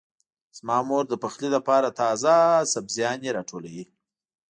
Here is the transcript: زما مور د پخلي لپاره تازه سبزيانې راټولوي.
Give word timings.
زما 0.57 0.77
مور 0.89 1.03
د 1.09 1.13
پخلي 1.23 1.49
لپاره 1.55 1.95
تازه 2.01 2.33
سبزيانې 2.73 3.29
راټولوي. 3.37 3.83